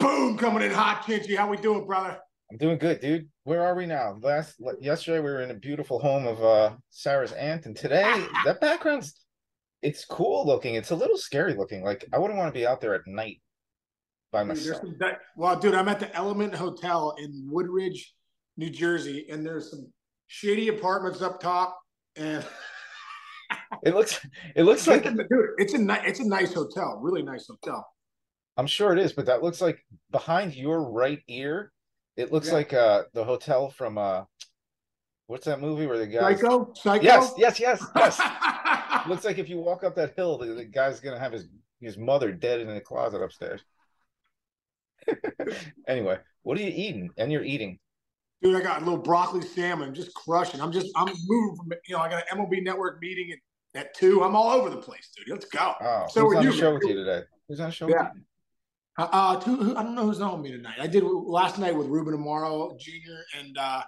[0.00, 1.36] Boom coming in hot, Kinchy.
[1.36, 2.18] How we doing, brother?
[2.50, 3.28] I'm doing good, dude.
[3.44, 4.16] Where are we now?
[4.22, 8.60] Last yesterday we were in a beautiful home of uh Sarah's aunt, and today that
[8.60, 9.20] background's
[9.82, 10.74] it's cool looking.
[10.74, 11.84] It's a little scary looking.
[11.84, 13.42] Like I wouldn't want to be out there at night
[14.32, 14.82] by myself.
[14.82, 18.14] Dude, some, well, dude, I'm at the Element Hotel in Woodridge,
[18.56, 19.86] New Jersey, and there's some
[20.28, 21.78] shady apartments up top,
[22.16, 22.44] and
[23.84, 24.18] it looks
[24.56, 25.18] it looks like dude,
[25.58, 27.86] it's a it's a nice hotel, really nice hotel.
[28.56, 31.72] I'm sure it is, but that looks like behind your right ear,
[32.16, 32.54] it looks yeah.
[32.54, 34.24] like uh the hotel from uh
[35.26, 36.72] what's that movie where the guy Psycho?
[36.74, 37.04] Psycho?
[37.04, 38.20] Yes, yes, yes, yes.
[39.08, 41.48] looks like if you walk up that hill, the, the guy's gonna have his
[41.80, 43.62] his mother dead in the closet upstairs.
[45.88, 47.10] anyway, what are you eating?
[47.16, 47.78] And you're eating.
[48.42, 50.60] Dude, I got a little broccoli salmon, just crushing.
[50.60, 53.94] I'm just I'm moving from you know, I got an MLB network meeting at, at
[53.94, 54.22] two.
[54.24, 55.28] I'm all over the place, dude.
[55.28, 55.74] Let's go.
[55.80, 56.74] Oh, so who's on you, the show man?
[56.74, 57.22] with you today?
[57.48, 57.88] Who's on the show?
[57.88, 58.10] Yeah.
[58.98, 60.78] Uh, uh two, I don't know who's on with me tonight.
[60.80, 63.38] I did last night with Ruben Amaro Jr.
[63.38, 63.82] and uh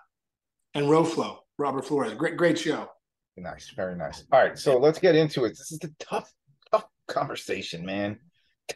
[0.75, 2.15] and Roflo, Robert Flores.
[2.15, 2.89] Great, great show.
[3.37, 4.25] Nice, very nice.
[4.33, 5.51] All right, so let's get into it.
[5.51, 6.31] This is the tough,
[6.71, 8.19] tough conversation, man.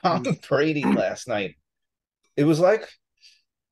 [0.03, 0.49] Tom mm.
[0.49, 1.57] Brady last night.
[2.37, 2.89] It was like,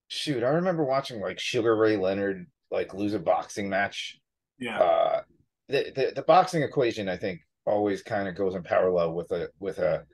[0.08, 4.19] shoot, I remember watching like Sugar Ray Leonard like lose a boxing match.
[4.58, 4.78] Yeah.
[4.78, 5.20] Uh,
[5.69, 9.48] the, the the boxing equation, I think, always kind of goes in parallel with a
[9.58, 10.05] with a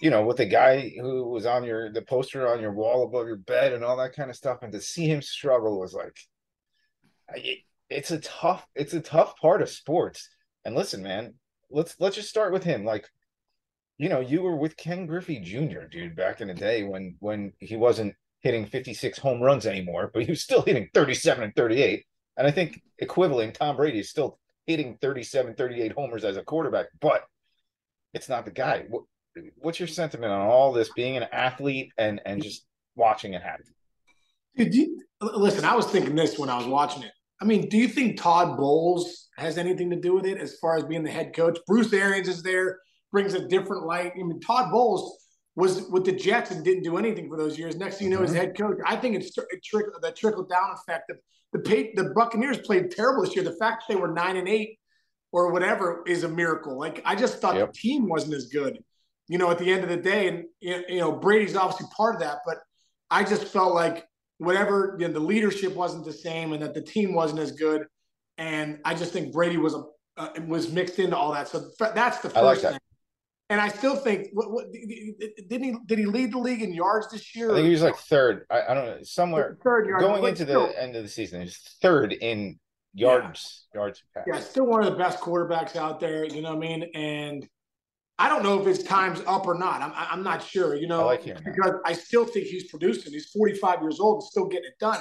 [0.00, 3.26] you know, with the guy who was on your the poster on your wall above
[3.26, 6.16] your bed and all that kind of stuff, and to see him struggle was like,
[7.34, 7.58] it,
[7.90, 10.28] it's a tough, it's a tough part of sports.
[10.64, 11.34] And listen, man,
[11.70, 12.84] let's let's just start with him.
[12.84, 13.08] Like,
[13.96, 17.52] you know, you were with Ken Griffey Jr., dude, back in the day when when
[17.58, 22.04] he wasn't hitting 56 home runs anymore, but he was still hitting 37 and 38.
[22.36, 26.86] And I think equivalent, Tom Brady is still hitting 37, 38 homers as a quarterback,
[27.00, 27.24] but
[28.14, 28.84] it's not the guy
[29.56, 32.64] what's your sentiment on all this being an athlete and and just
[32.96, 33.66] watching it happen?
[34.56, 37.12] Dude, you, listen, I was thinking this when I was watching it.
[37.40, 40.76] I mean, do you think Todd Bowles has anything to do with it as far
[40.76, 41.58] as being the head coach?
[41.66, 42.80] Bruce Arians is there,
[43.12, 44.12] brings a different light.
[44.14, 45.24] I mean, Todd Bowles
[45.54, 47.76] was with the Jets and didn't do anything for those years.
[47.76, 48.34] Next thing you know, mm-hmm.
[48.34, 48.78] head coach.
[48.84, 51.18] I think it's it trick, the trickle down effect of
[51.52, 53.44] the pay, the Buccaneers played terrible this year.
[53.44, 54.78] The fact that they were nine and eight
[55.32, 56.78] or whatever is a miracle.
[56.78, 57.72] Like I just thought yep.
[57.72, 58.78] the team wasn't as good
[59.28, 62.20] you know, at the end of the day, and you know, Brady's obviously part of
[62.22, 62.58] that, but
[63.10, 64.06] I just felt like
[64.38, 67.86] whatever you know, the leadership wasn't the same, and that the team wasn't as good,
[68.38, 69.82] and I just think Brady was a
[70.16, 71.48] uh, was mixed into all that.
[71.48, 72.78] So that's the first like thing.
[73.50, 75.76] And I still think, what, what, didn't he?
[75.86, 77.52] Did he lead the league in yards this year?
[77.52, 78.44] I think he was like third.
[78.50, 81.40] I, I don't know, somewhere third going into still, the end of the season.
[81.42, 82.58] He's third in
[82.92, 83.80] yards, yeah.
[83.80, 84.02] yards.
[84.14, 84.24] Pass.
[84.26, 86.26] Yeah, still one of the best quarterbacks out there.
[86.26, 86.90] You know what I mean?
[86.94, 87.48] And
[88.18, 89.80] I don't know if his time's up or not.
[89.80, 93.12] I'm, I'm not sure, you know, I like because I still think he's producing.
[93.12, 95.00] He's 45 years old and still getting it done.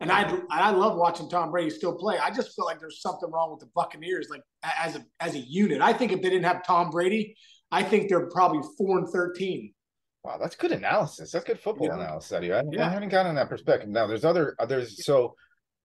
[0.00, 2.16] And I I love watching Tom Brady still play.
[2.18, 5.38] I just feel like there's something wrong with the Buccaneers, like as a as a
[5.38, 5.82] unit.
[5.82, 7.36] I think if they didn't have Tom Brady,
[7.70, 9.74] I think they're probably four and thirteen.
[10.24, 11.32] Wow, that's good analysis.
[11.32, 11.94] That's good football yeah.
[11.94, 12.32] analysis.
[12.32, 12.86] I, yeah.
[12.86, 13.90] I haven't gotten that perspective.
[13.90, 15.34] Now, there's other uh, there's so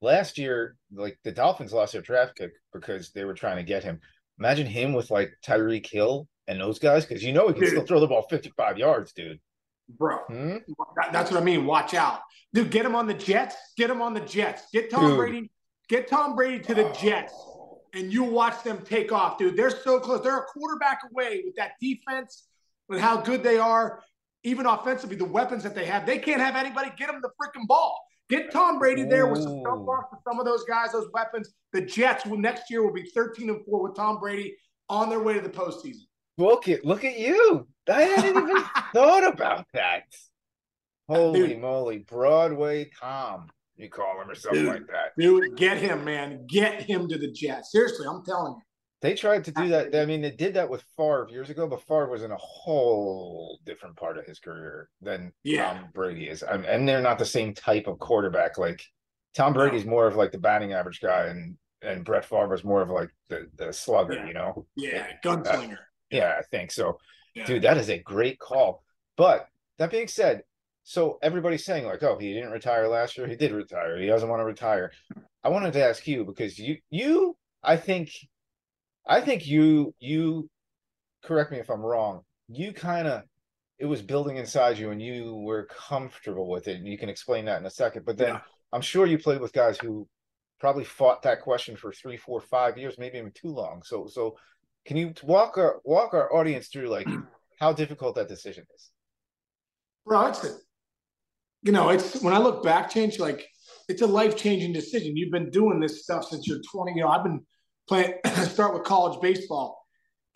[0.02, 3.84] last year, like the Dolphins lost their draft pick because they were trying to get
[3.84, 4.00] him.
[4.40, 7.70] Imagine him with like Tyreek Hill and those guys because you know he can dude.
[7.70, 9.40] still throw the ball 55 yards, dude.
[9.88, 10.58] Bro, hmm?
[11.12, 11.66] that's what I mean.
[11.66, 12.22] Watch out,
[12.54, 12.72] dude.
[12.72, 13.56] Get him on the Jets.
[13.78, 14.64] Get him on the Jets.
[14.74, 15.18] Get Tom dude.
[15.18, 15.52] Brady.
[15.90, 17.34] Get Tom Brady to the Jets,
[17.94, 19.56] and you watch them take off, dude.
[19.56, 20.24] They're so close.
[20.24, 22.48] They're a quarterback away with that defense,
[22.90, 24.02] with how good they are,
[24.44, 25.18] even offensively.
[25.18, 28.02] The weapons that they have, they can't have anybody get them the freaking ball.
[28.28, 31.54] Get Tom Brady there with some stuff off to some of those guys, those weapons.
[31.74, 34.58] The Jets will next year will be 13 and 4 with Tom Brady
[34.90, 36.06] on their way to the postseason.
[36.38, 37.68] Look at look at you.
[37.90, 40.04] I hadn't even thought about that.
[41.08, 41.60] Holy dude.
[41.62, 43.48] moly, Broadway Tom.
[43.78, 45.12] You call him or something dude, like that.
[45.18, 46.46] Dude, get him, man.
[46.48, 47.72] Get him to the Jets.
[47.72, 48.62] Seriously, I'm telling you.
[49.02, 49.94] They tried to do that.
[49.96, 53.60] I mean, they did that with Favre years ago, but Favre was in a whole
[53.66, 55.74] different part of his career than yeah.
[55.74, 56.42] Tom Brady is.
[56.42, 58.58] and they're not the same type of quarterback.
[58.58, 58.82] Like
[59.36, 62.82] Tom Brady's more of like the batting average guy, and and Brett Favre is more
[62.82, 64.14] of like the the slugger.
[64.14, 64.28] Yeah.
[64.28, 64.66] You know?
[64.76, 65.74] Yeah, gunslinger.
[65.74, 67.00] Uh, yeah, I think so.
[67.34, 67.46] Yeah.
[67.46, 68.84] Dude, that is a great call.
[69.18, 69.48] But
[69.78, 70.44] that being said,
[70.84, 73.28] so everybody's saying like, oh, he didn't retire last year.
[73.28, 74.00] He did retire.
[74.00, 74.92] He doesn't want to retire.
[75.44, 78.12] I wanted to ask you because you you I think
[79.08, 80.50] I think you you
[81.24, 82.22] correct me if I'm wrong.
[82.48, 83.24] You kind of
[83.80, 86.78] it was building inside you and you were comfortable with it.
[86.78, 88.06] And you can explain that in a second.
[88.06, 88.40] But then yeah.
[88.72, 90.08] I'm sure you played with guys who
[90.60, 93.82] probably fought that question for three, four, five years, maybe even too long.
[93.84, 94.38] So so
[94.86, 97.08] can you walk our walk our audience through like
[97.60, 98.92] how difficult that decision is?
[100.06, 100.56] Bro, it's a,
[101.64, 103.48] you know, it's when I look back, change like
[103.90, 105.18] it's a life changing decision.
[105.18, 106.94] You've been doing this stuff since you're 20.
[106.96, 107.42] You know, I've been
[107.88, 108.14] playing.
[108.46, 109.82] start with college baseball.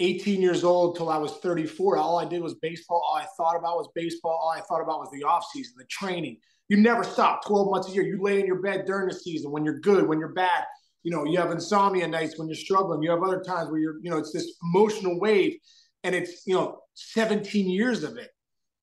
[0.01, 1.97] 18 years old till I was 34.
[1.97, 3.03] All I did was baseball.
[3.05, 4.31] All I thought about was baseball.
[4.31, 6.37] All I thought about was the off season, the training.
[6.69, 8.03] You never stop 12 months a year.
[8.03, 10.63] You lay in your bed during the season when you're good, when you're bad.
[11.03, 13.01] You know, you have insomnia nights when you're struggling.
[13.01, 15.57] You have other times where you're, you know, it's this emotional wave
[16.03, 18.29] and it's, you know, 17 years of it.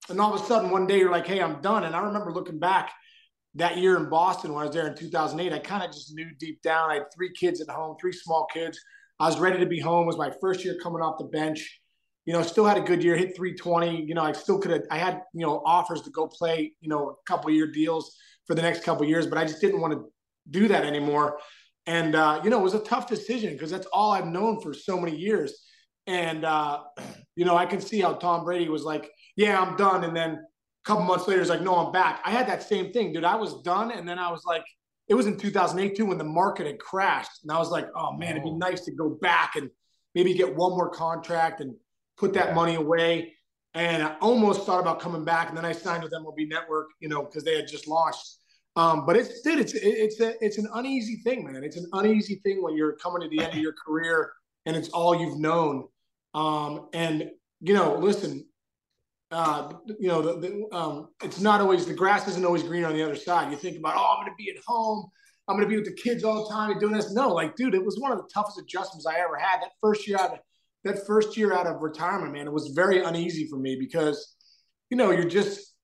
[0.08, 1.84] And all of a sudden one day you're like, hey, I'm done.
[1.84, 2.92] And I remember looking back
[3.56, 6.28] that year in Boston when I was there in 2008, I kind of just knew
[6.38, 6.90] deep down.
[6.90, 8.78] I had three kids at home, three small kids.
[9.18, 10.04] I was ready to be home.
[10.04, 11.80] It was my first year coming off the bench.
[12.26, 14.04] You know, still had a good year, hit 320.
[14.04, 16.88] You know, I still could have, I had, you know, offers to go play, you
[16.88, 18.16] know, a couple year deals
[18.46, 20.04] for the next couple years, but I just didn't want to
[20.50, 21.38] do that anymore.
[21.86, 24.74] And, uh, you know, it was a tough decision because that's all I've known for
[24.74, 25.66] so many years.
[26.06, 26.82] And, uh,
[27.36, 30.04] you know, I can see how Tom Brady was like, yeah, I'm done.
[30.04, 30.38] And then a
[30.84, 32.20] couple months later, he's like, no, I'm back.
[32.24, 33.24] I had that same thing, dude.
[33.24, 33.92] I was done.
[33.92, 34.64] And then I was like,
[35.08, 37.42] it was in 2008 too when the market had crashed.
[37.42, 38.56] And I was like, oh man, it'd be oh.
[38.56, 39.70] nice to go back and
[40.14, 41.74] maybe get one more contract and
[42.16, 43.34] put that money away.
[43.74, 45.48] And I almost thought about coming back.
[45.48, 48.38] And then I signed with MLB Network, you know, because they had just launched.
[48.76, 51.64] Um, but it's dude, it's it's a, it's an uneasy thing, man.
[51.64, 54.32] It's an uneasy thing when you're coming to the end of your career
[54.66, 55.88] and it's all you've known.
[56.34, 57.30] Um, and
[57.60, 58.44] you know, listen,
[59.30, 62.92] uh, you know, the, the, um, it's not always the grass isn't always green on
[62.92, 63.50] the other side.
[63.50, 65.08] You think about, oh, I'm going to be at home.
[65.48, 67.12] I'm going to be with the kids all the time and doing this.
[67.12, 69.62] No, like, dude, it was one of the toughest adjustments I ever had.
[69.62, 70.38] That first year out of
[70.84, 74.36] that first year out of retirement, man, it was very uneasy for me because,
[74.90, 75.74] you know, you're just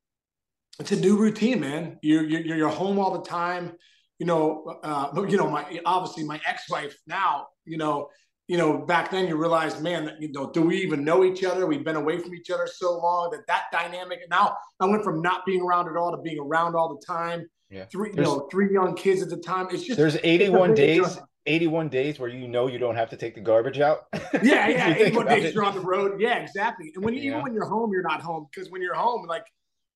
[0.79, 1.99] it's a new routine, man.
[2.03, 3.73] You're you're, you're home all the time.
[4.19, 8.09] You know, uh, you know, my obviously my ex-wife now, you know,
[8.49, 11.43] you know, back then you realize, man, that, you know, do we even know each
[11.45, 11.67] other?
[11.67, 14.21] We've been away from each other so long that that dynamic.
[14.21, 17.05] And now I went from not being around at all to being around all the
[17.05, 17.47] time.
[17.71, 17.87] Yeah.
[17.87, 19.69] Three, you know, three young kids at the time.
[19.71, 21.19] It's just there's 81 days.
[21.47, 24.03] 81 days where you know you don't have to take the garbage out.
[24.43, 24.95] yeah, yeah.
[24.95, 25.55] 81 days it.
[25.55, 26.21] you're on the road.
[26.21, 26.93] Yeah, exactly.
[26.95, 27.31] And when you, yeah.
[27.31, 29.45] even when you're home, you're not home because when you're home, like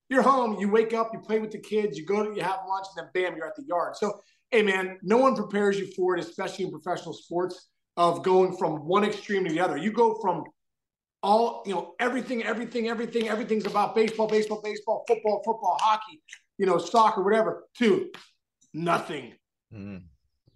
[0.09, 2.61] you're home, you wake up, you play with the kids, you go to, you have
[2.69, 3.97] lunch, and then bam, you're at the yard.
[3.97, 4.21] So,
[4.51, 8.87] hey, man, no one prepares you for it, especially in professional sports of going from
[8.87, 9.77] one extreme to the other.
[9.77, 10.45] You go from
[11.23, 16.21] all, you know, everything, everything, everything, everything's about baseball, baseball, baseball, football, football, hockey,
[16.59, 18.11] you know, soccer, whatever, to
[18.73, 19.35] nothing.
[19.75, 20.03] Mm.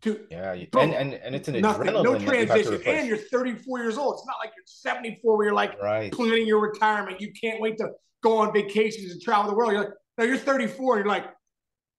[0.03, 4.15] To yeah, and, and and it's an nothing, no transition, and you're 34 years old.
[4.15, 6.11] It's not like you're 74 where you're like right.
[6.11, 7.21] planning your retirement.
[7.21, 7.91] You can't wait to
[8.23, 9.73] go on vacations and travel the world.
[9.73, 10.97] You're like, no, you're 34.
[10.97, 11.27] And you're like,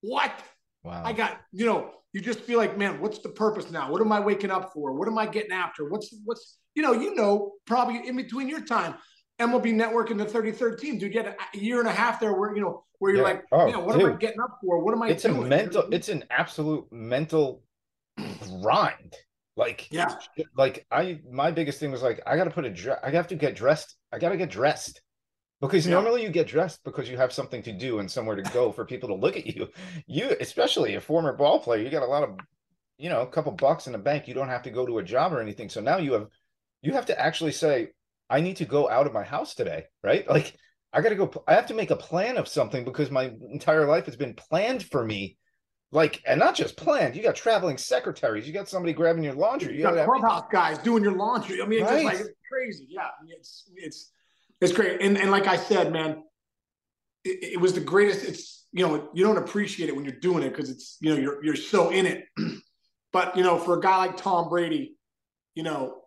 [0.01, 0.31] what?
[0.83, 1.03] Wow.
[1.05, 3.91] I got, you know, you just feel like, man, what's the purpose now?
[3.91, 4.93] What am I waking up for?
[4.93, 5.89] What am I getting after?
[5.89, 8.95] What's what's you know, you know, probably in between your time,
[9.39, 11.13] MLB Network and the 33rd team, dude.
[11.13, 13.33] You had a year and a half there where you know where you're yeah.
[13.33, 14.03] like, oh, what dude.
[14.03, 14.83] am I getting up for?
[14.83, 15.09] What am I?
[15.09, 15.43] It's doing?
[15.43, 15.87] a mental.
[15.91, 17.63] It's an absolute mental
[18.61, 19.15] grind.
[19.55, 20.15] Like yeah,
[20.57, 22.99] like I my biggest thing was like I got to put a dress.
[23.03, 23.95] I have to get dressed.
[24.11, 25.01] I got to get dressed
[25.61, 25.93] because yeah.
[25.93, 28.83] normally you get dressed because you have something to do and somewhere to go for
[28.83, 29.69] people to look at you.
[30.07, 32.37] You, especially a former ball player, you got a lot of,
[32.97, 34.27] you know, a couple bucks in the bank.
[34.27, 35.69] You don't have to go to a job or anything.
[35.69, 36.27] So now you have,
[36.81, 37.89] you have to actually say,
[38.29, 40.27] I need to go out of my house today, right?
[40.27, 40.55] Like
[40.93, 41.31] I got to go.
[41.47, 44.83] I have to make a plan of something because my entire life has been planned
[44.83, 45.37] for me.
[45.93, 47.17] Like, and not just planned.
[47.17, 48.47] You got traveling secretaries.
[48.47, 49.73] You got somebody grabbing your laundry.
[49.73, 51.61] You, you got clubhouse guys doing your laundry.
[51.61, 52.03] I mean, it's right.
[52.03, 52.87] just like it's crazy.
[52.89, 54.11] Yeah, it's it's
[54.61, 55.01] it's great.
[55.01, 56.23] And and like I said, man,
[57.25, 58.23] it, it was the greatest.
[58.23, 61.19] It's you know you don't appreciate it when you're doing it because it's you know
[61.19, 62.25] you're you're so in it.
[63.11, 64.95] but you know, for a guy like Tom Brady,
[65.55, 66.01] you know,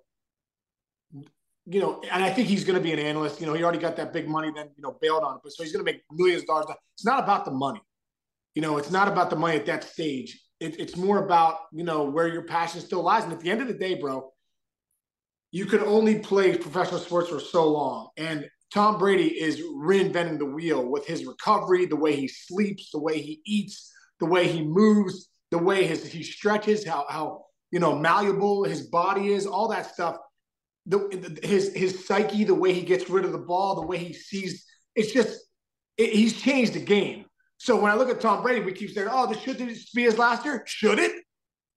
[1.67, 3.41] you know, and I think he's going to be an analyst.
[3.41, 5.53] You know, he already got that big money, then you know, bailed on it, but
[5.53, 6.67] so he's going to make millions of dollars.
[6.95, 7.83] It's not about the money.
[8.55, 10.41] You know, it's not about the money at that stage.
[10.61, 13.25] It, it's more about you know where your passion still lies.
[13.25, 14.33] And at the end of the day, bro,
[15.55, 18.09] you can only play professional sports for so long.
[18.17, 22.99] And Tom Brady is reinventing the wheel with his recovery, the way he sleeps, the
[22.99, 27.79] way he eats, the way he moves, the way his he stretches, how how you
[27.79, 30.17] know malleable his body is, all that stuff.
[30.87, 34.13] The, his his psyche, the way he gets rid of the ball, the way he
[34.13, 35.39] sees, it's just
[35.97, 37.27] it, he's changed the game.
[37.59, 40.19] So when I look at Tom Brady, we keep saying, "Oh, this should be his
[40.19, 40.65] last year?
[40.67, 41.13] Should it?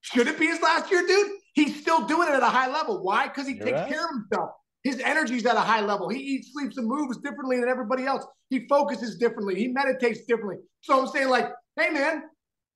[0.02, 1.32] Should it be his last year, dude?
[1.58, 3.02] He's still doing it at a high level.
[3.02, 3.28] Why?
[3.28, 3.90] Because he You're takes right.
[3.90, 4.52] care of himself.
[4.84, 6.08] His energy's at a high level.
[6.08, 8.24] He eats, sleeps, and moves differently than everybody else.
[8.52, 9.56] He focuses differently.
[9.56, 10.58] He meditates differently.
[10.82, 12.22] So I'm saying, like, hey, man,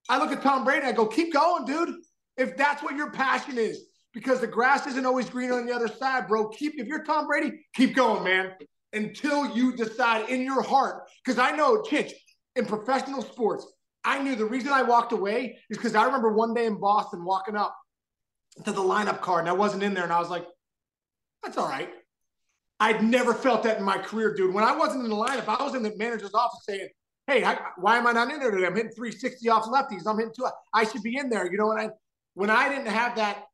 [0.09, 0.87] I look at Tom Brady.
[0.87, 1.93] I go, keep going, dude.
[2.37, 3.85] If that's what your passion is,
[4.15, 6.49] because the grass isn't always green on the other side, bro.
[6.49, 8.53] Keep if you're Tom Brady, keep going, man,
[8.93, 11.03] until you decide in your heart.
[11.23, 12.13] Because I know, Chich,
[12.55, 13.71] in professional sports,
[14.03, 17.23] I knew the reason I walked away is because I remember one day in Boston
[17.23, 17.77] walking up
[18.63, 20.45] to the lineup card and I wasn't in there and I was like,
[21.43, 21.89] that's all right.
[22.79, 24.53] I'd never felt that in my career, dude.
[24.53, 26.89] When I wasn't in the lineup, I was in the manager's office saying,
[27.27, 28.65] hey, I, why am I not in there today?
[28.65, 30.07] I'm hitting 360 off lefties.
[30.07, 30.47] I'm hitting two.
[30.73, 31.49] I should be in there.
[31.51, 31.89] You know, when I
[32.33, 33.45] when I didn't have that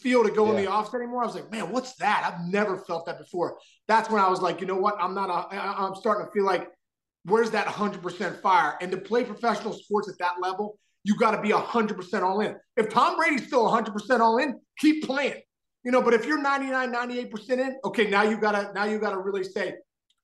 [0.00, 0.50] feel to go yeah.
[0.50, 2.24] in the office anymore, I was like, man, what's that?
[2.24, 3.58] I've never felt that before.
[3.88, 4.96] That's when I was like, you know what?
[5.00, 5.28] I'm not.
[5.28, 6.68] A, I'm starting to feel like,
[7.24, 8.76] where's that 100% fire?
[8.80, 12.56] And to play professional sports at that level, you got to be 100% all in.
[12.76, 15.40] If Tom Brady's still 100% all in, keep playing.
[15.84, 19.18] You know, but if you're 99, 98% in, okay, now you gotta now you gotta
[19.18, 19.74] really say,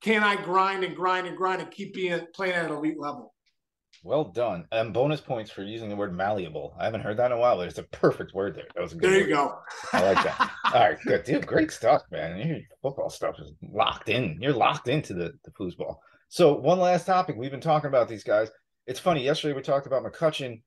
[0.00, 3.34] can I grind and grind and grind and keep being playing at an elite level?
[4.04, 4.66] Well done.
[4.70, 6.76] And bonus points for using the word malleable.
[6.78, 8.66] I haven't heard that in a while, but it's a perfect word there.
[8.76, 9.28] That was a good There word.
[9.28, 9.58] you go.
[9.92, 10.50] I like that.
[10.72, 11.24] All right, good.
[11.24, 12.38] Dude, great stuff, man.
[12.46, 14.38] Your football stuff is locked in.
[14.40, 15.96] You're locked into the, the foosball.
[16.28, 17.34] So one last topic.
[17.36, 18.48] We've been talking about these guys.
[18.88, 19.22] It's funny.
[19.22, 20.62] Yesterday we talked about McCutcheon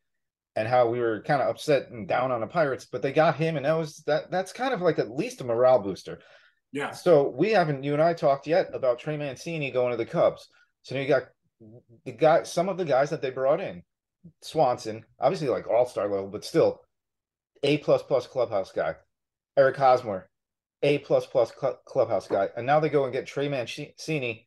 [0.55, 3.35] and how we were kind of upset and down on the Pirates, but they got
[3.35, 4.29] him, and that was that.
[4.29, 6.19] That's kind of like at least a morale booster.
[6.71, 6.91] Yeah.
[6.91, 10.47] So we haven't you and I talked yet about Trey Mancini going to the Cubs.
[10.83, 11.23] So now you got
[12.05, 13.81] the guy, some of the guys that they brought in,
[14.43, 16.81] Swanson, obviously like all star level, but still
[17.63, 18.97] a plus plus clubhouse guy,
[19.57, 20.29] Eric Hosmer,
[20.83, 21.51] a plus plus
[21.85, 24.45] clubhouse guy, and now they go and get Trey Mancini,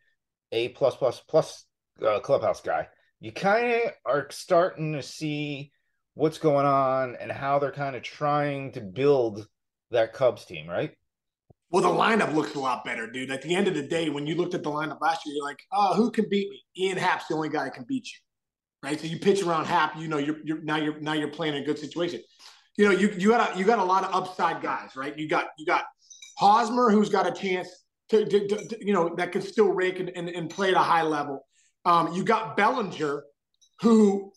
[0.52, 1.66] a plus plus plus
[2.06, 2.86] uh, clubhouse guy.
[3.24, 5.72] You kind of are starting to see
[6.12, 9.48] what's going on and how they're kind of trying to build
[9.92, 10.94] that Cubs team, right?
[11.70, 13.30] Well, the lineup looks a lot better, dude.
[13.30, 15.44] At the end of the day, when you looked at the lineup last year, you're
[15.46, 16.62] like, oh, who can beat me?
[16.76, 18.18] Ian Happ's the only guy that can beat you.
[18.82, 19.00] Right.
[19.00, 21.62] So you pitch around Happ, you know, you're, you're now you're now you're playing in
[21.62, 22.20] a good situation.
[22.76, 25.18] You know, you you got a, you got a lot of upside guys, right?
[25.18, 25.86] You got you got
[26.36, 27.70] Hosmer, who's got a chance
[28.10, 30.80] to, to, to you know, that can still rake and, and, and play at a
[30.80, 31.46] high level.
[31.84, 33.24] Um, you got Bellinger,
[33.80, 34.32] who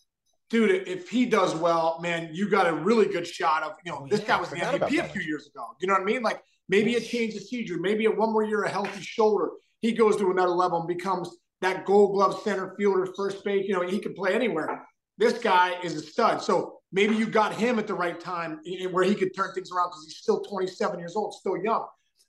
[0.50, 4.00] dude, if he does well, man, you got a really good shot of, you know,
[4.02, 5.66] oh, this yeah, guy was the MVP a few years ago.
[5.80, 6.22] You know what I mean?
[6.22, 9.50] Like maybe a change of seizure, maybe a one more year, a healthy shoulder.
[9.80, 13.66] He goes to another level and becomes that gold glove center fielder, first base.
[13.68, 14.86] You know, he can play anywhere.
[15.18, 16.42] This guy is a stud.
[16.42, 19.88] So maybe you got him at the right time where he could turn things around
[19.88, 21.86] because he's still 27 years old, still young.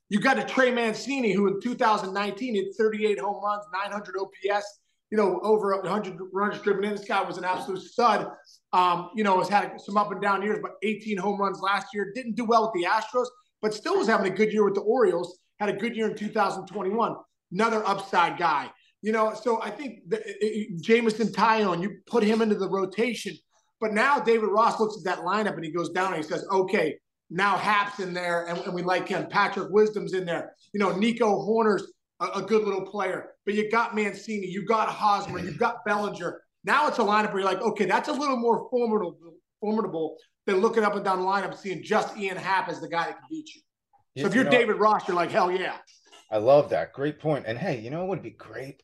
[0.09, 4.79] You got a Trey Mancini who in 2019 hit 38 home runs, 900 OPS
[5.11, 6.91] you know, over 100 runs driven in.
[6.91, 8.27] This guy was an absolute stud.
[8.73, 11.87] Um, you know, has had some up and down years, but 18 home runs last
[11.93, 12.11] year.
[12.13, 13.25] Didn't do well with the Astros,
[13.61, 15.39] but still was having a good year with the Orioles.
[15.59, 17.15] Had a good year in 2021.
[17.51, 18.69] Another upside guy.
[19.01, 23.35] You know, so I think the, it, Jameson Taillon, you put him into the rotation.
[23.79, 26.45] But now David Ross looks at that lineup and he goes down and he says,
[26.51, 26.97] okay,
[27.29, 29.27] now Happ's in there and, and we like him.
[29.27, 30.53] Patrick Wisdom's in there.
[30.73, 33.31] You know, Nico Hoerner's a, a, good little player.
[33.45, 36.41] But you got Mancini, you got Hosmer, you've got Bellinger.
[36.63, 39.15] Now it's a lineup where you're like, okay, that's a little more formidable,
[39.59, 42.87] formidable than looking up and down the lineup and seeing just Ian Happ as the
[42.87, 43.61] guy that can beat you.
[44.17, 45.77] So if you're you know, David Ross, you're like, hell yeah.
[46.31, 46.93] I love that.
[46.93, 47.45] Great point.
[47.47, 48.83] And hey, you know what would be great?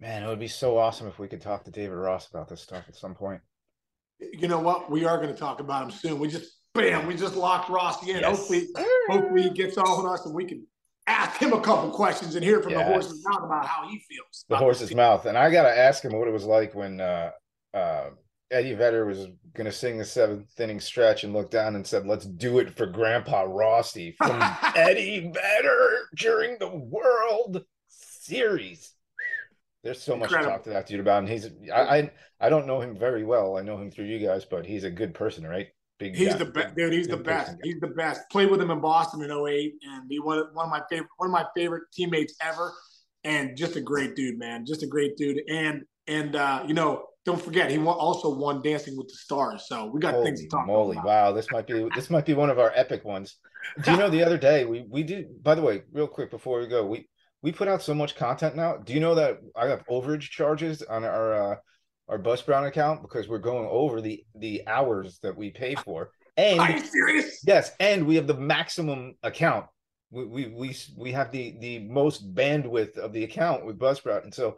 [0.00, 2.62] Man, it would be so awesome if we could talk to David Ross about this
[2.62, 3.40] stuff at some point.
[4.18, 4.90] You know what?
[4.90, 6.18] We are going to talk about him soon.
[6.18, 8.16] We just bam, we just locked Ross in.
[8.16, 8.24] Yes.
[8.24, 8.68] Hopefully,
[9.08, 10.66] hopefully he gets on us and we can
[11.06, 12.86] ask him a couple questions and hear from yes.
[12.86, 14.44] the horse's mouth about how he feels.
[14.48, 15.26] The horse's mouth.
[15.26, 17.30] And I got to ask him what it was like when uh,
[17.74, 18.10] uh,
[18.50, 22.06] Eddie Vedder was going to sing the seventh inning stretch and looked down and said,
[22.06, 24.40] Let's do it for Grandpa Rossy from
[24.76, 28.92] Eddie Vedder during the World Series.
[29.82, 30.50] There's so much Incredible.
[30.50, 31.20] to talk to that dude about.
[31.20, 33.56] And he's, I, I, I don't know him very well.
[33.56, 35.68] I know him through you guys, but he's a good person, right?
[36.02, 36.38] Big he's guy.
[36.38, 36.92] the best, dude.
[36.92, 37.56] He's the best.
[37.62, 38.22] He's the best.
[38.30, 41.28] Played with him in Boston in 08 and he one one of my favorite one
[41.28, 42.72] of my favorite teammates ever,
[43.24, 44.66] and just a great dude, man.
[44.66, 45.42] Just a great dude.
[45.48, 49.66] And and uh, you know, don't forget he also won Dancing with the Stars.
[49.68, 50.96] So we got Holy things to talk moly.
[50.96, 51.06] about.
[51.06, 53.36] Wow, this might be this might be one of our epic ones.
[53.84, 55.42] Do you know the other day we we did?
[55.42, 57.08] By the way, real quick before we go, we
[57.42, 58.76] we put out so much content now.
[58.76, 61.56] Do you know that I have overage charges on our uh,
[62.12, 66.10] our Buzzsprout account because we're going over the the hours that we pay for.
[66.38, 67.42] And are you serious?
[67.46, 69.66] Yes, and we have the maximum account.
[70.10, 74.32] We we we, we have the the most bandwidth of the account with Buzzsprout, and
[74.32, 74.56] so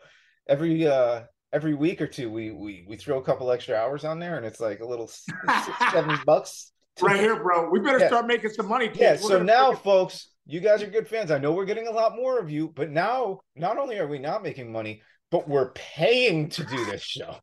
[0.49, 4.21] every uh every week or two we we we throw a couple extra hours on
[4.21, 5.37] there, and it's like a little six,
[5.91, 6.71] seven bucks.
[7.03, 7.69] Right here, bro.
[7.71, 8.07] We better yeah.
[8.07, 8.87] start making some money.
[8.87, 9.23] Kids.
[9.23, 9.29] Yeah.
[9.29, 11.33] We're so now, folks, you guys are good fans.
[11.33, 14.21] I know we're getting a lot more of you, but now not only are we
[14.21, 17.35] not making money, but we're paying to do this show.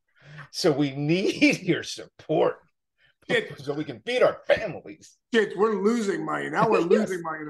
[0.52, 2.58] So we need your support.
[3.58, 5.18] so we can feed our families.
[5.32, 6.68] Kids, we're losing money now.
[6.70, 7.46] We're losing money.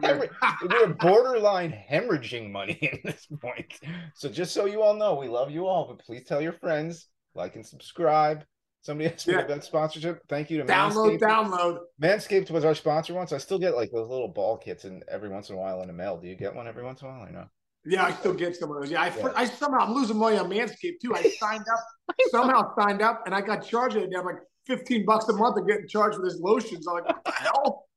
[0.69, 3.73] We're borderline hemorrhaging money at this point.
[4.15, 7.07] So just so you all know, we love you all, but please tell your friends,
[7.35, 8.43] like and subscribe.
[8.83, 10.21] Somebody asked me about sponsorship.
[10.27, 11.19] Thank you to download, Manscaped.
[11.19, 11.77] download.
[12.01, 13.31] Manscaped was our sponsor once.
[13.31, 15.87] I still get like those little ball kits and every once in a while in
[15.87, 16.17] the mail.
[16.19, 17.45] Do you get one every once in a while or no?
[17.85, 18.91] Yeah, I still get some of those.
[18.91, 19.31] Yeah, I, Yeah.
[19.35, 21.15] I somehow I'm losing money on Manscaped too.
[21.15, 24.11] I signed up, somehow signed up, and I got charged it.
[24.15, 25.57] I'm like 15 bucks a month.
[25.57, 26.85] I'm getting charged for this lotions.
[26.87, 27.87] I'm like, what the hell?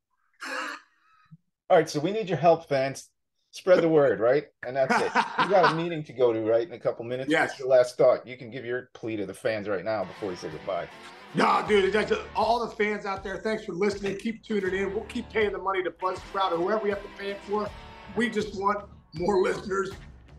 [1.70, 3.08] All right, so we need your help, fans.
[3.50, 4.46] Spread the word, right?
[4.66, 5.12] And that's it.
[5.14, 6.66] You got a meeting to go to, right?
[6.66, 7.30] In a couple minutes.
[7.30, 7.50] Yes.
[7.50, 8.26] What's your last thought?
[8.26, 10.88] You can give your plea to the fans right now before we say goodbye.
[11.36, 13.36] No, dude, that's all the fans out there.
[13.38, 14.16] Thanks for listening.
[14.18, 14.92] Keep tuning in.
[14.92, 17.68] We'll keep paying the money to Buzzsprout or whoever we have to pay it for.
[18.16, 18.84] We just want
[19.14, 19.90] more listeners.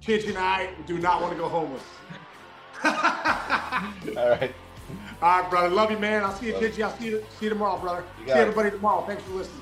[0.02, 1.82] Chich and I do not want to go homeless.
[2.84, 2.92] all
[4.18, 4.54] All right.
[5.22, 5.70] right, brother.
[5.70, 6.24] Love you, man.
[6.24, 6.84] I'll see you, Love Chichy.
[6.84, 8.04] I'll see you, see you tomorrow, brother.
[8.26, 8.38] See it.
[8.38, 9.04] everybody tomorrow.
[9.08, 9.62] Thanks for listening.